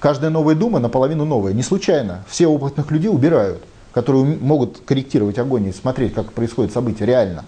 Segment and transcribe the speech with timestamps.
[0.00, 1.52] Каждая новая дума наполовину новая.
[1.52, 2.24] Не случайно.
[2.28, 3.62] Все опытных людей убирают,
[3.92, 7.44] которые могут корректировать огонь и смотреть, как происходит событие реально.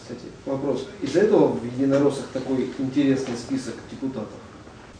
[0.00, 0.86] Кстати, вопрос.
[1.02, 4.28] Из-за этого в единороссах такой интересный список депутатов?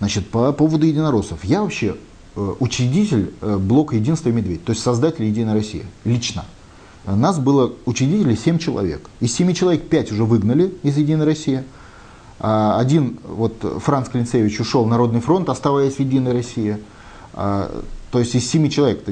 [0.01, 1.45] Значит, по поводу единороссов.
[1.45, 1.97] Я вообще
[2.35, 6.45] э, учредитель э, блока «Единство и медведь», то есть создатель «Единой России», лично.
[7.07, 9.11] Нас было учредителей 7 человек.
[9.21, 11.63] Из 7 человек 5 уже выгнали из «Единой России»,
[12.39, 16.79] один, вот Франц Клинцевич ушел в Народный фронт, оставаясь в Единой России.
[17.33, 17.71] А,
[18.11, 19.05] то есть из семи человек,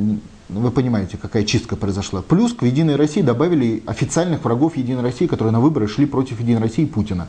[0.49, 2.23] вы понимаете, какая чистка произошла.
[2.23, 6.61] Плюс к Единой России добавили официальных врагов Единой России, которые на выборы шли против Единой
[6.61, 7.29] России и Путина.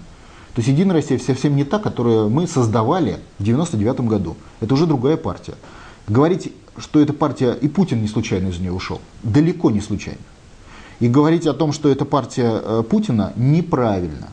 [0.55, 4.35] То есть Единая Россия совсем не та, которую мы создавали в 99 году.
[4.59, 5.55] Это уже другая партия.
[6.07, 10.19] Говорить, что эта партия и Путин не случайно из нее ушел, далеко не случайно.
[10.99, 14.29] И говорить о том, что это партия э, Путина, неправильно.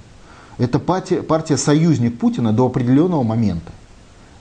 [0.60, 3.73] Это партия, партия союзник Путина до определенного момента.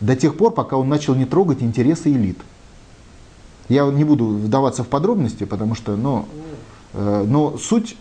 [0.02, 2.38] До тех пор, пока он начал не трогать интересы элит.
[3.70, 6.28] Я не буду вдаваться в подробности, потому что но,
[6.94, 7.96] э, но суть,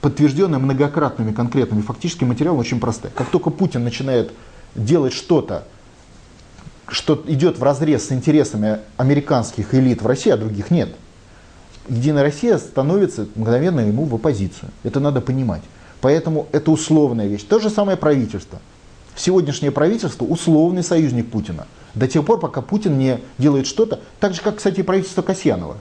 [0.00, 3.12] подтвержденная многократными конкретными фактическими материалами, очень простая.
[3.12, 4.32] Как только Путин начинает
[4.74, 5.64] делать что-то,
[6.88, 10.96] что идет в разрез с интересами американских элит в России, а других нет,
[11.88, 14.70] Единая Россия становится мгновенно ему в оппозицию.
[14.82, 15.62] Это надо понимать.
[16.06, 17.42] Поэтому это условная вещь.
[17.42, 18.60] То же самое правительство.
[19.16, 21.66] Сегодняшнее правительство условный союзник Путина.
[21.96, 23.98] До тех пор, пока Путин не делает что-то.
[24.20, 25.78] Так же, как, кстати, правительство Касьянова.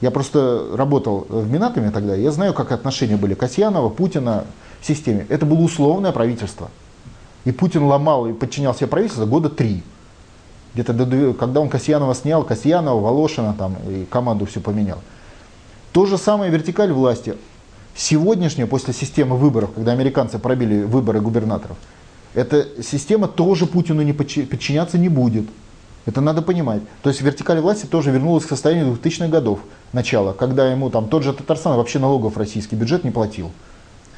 [0.00, 4.46] Я просто работал в Минатоме тогда, я знаю, как отношения были Касьянова, Путина
[4.80, 5.26] в системе.
[5.28, 6.70] Это было условное правительство.
[7.44, 9.82] И Путин ломал и подчинял себе правительство года три.
[10.72, 15.00] Где-то когда он Касьянова снял, Касьянова, Волошина там, и команду все поменял.
[15.92, 17.34] То же самое вертикаль власти.
[17.96, 21.76] Сегодняшняя, после системы выборов, когда американцы пробили выборы губернаторов,
[22.34, 25.46] эта система тоже Путину не подчиняться не будет.
[26.06, 26.82] Это надо понимать.
[27.02, 29.60] То есть вертикаль власти тоже вернулась к состоянию 2000-х годов
[29.92, 33.52] начала, когда ему там тот же Татарстан вообще налогов российский бюджет не платил.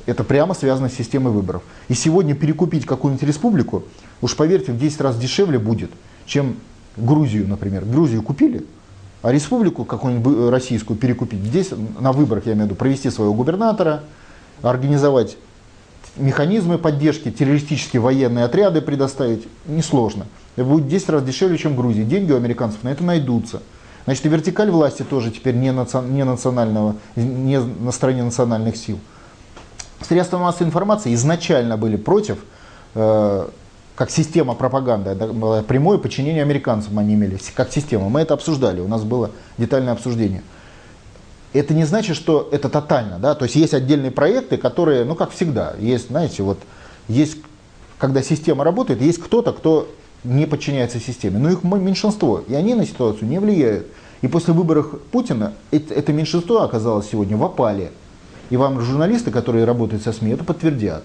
[0.06, 1.62] Это прямо связано с системой выборов.
[1.88, 3.84] И сегодня перекупить какую-нибудь республику,
[4.22, 5.90] уж поверьте, в 10 раз дешевле будет,
[6.24, 6.56] чем
[6.96, 7.84] Грузию, например.
[7.84, 8.64] Грузию купили,
[9.26, 14.04] а республику какую-нибудь российскую перекупить, здесь на выборах, я имею в виду, провести своего губернатора,
[14.62, 15.36] организовать
[16.14, 20.26] механизмы поддержки, террористические военные отряды предоставить, несложно.
[20.54, 22.04] Это будет 10 раз дешевле, чем в Грузии.
[22.04, 23.62] Деньги у американцев на это найдутся.
[24.04, 26.00] Значит, и вертикаль власти тоже теперь не, наци...
[26.06, 29.00] не национального, не на стороне национальных сил.
[30.02, 32.38] Средства массовой информации изначально были против
[32.94, 33.48] э,
[33.96, 38.10] как система пропаганды, это было прямое подчинение американцам они имели, как система.
[38.10, 40.42] Мы это обсуждали, у нас было детальное обсуждение.
[41.54, 45.30] Это не значит, что это тотально, да, то есть есть отдельные проекты, которые, ну как
[45.30, 46.58] всегда, есть, знаете, вот,
[47.08, 47.38] есть,
[47.98, 49.88] когда система работает, есть кто-то, кто
[50.24, 53.86] не подчиняется системе, но их меньшинство, и они на ситуацию не влияют.
[54.20, 57.92] И после выборов Путина это, это меньшинство оказалось сегодня в опале.
[58.50, 61.04] И вам журналисты, которые работают со СМИ, это подтвердят.